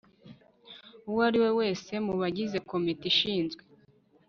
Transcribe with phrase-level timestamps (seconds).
[1.09, 3.63] uwo ari we wese mu bagize komite ishinzwe